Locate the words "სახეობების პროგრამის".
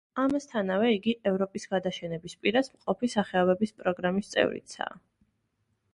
3.17-4.33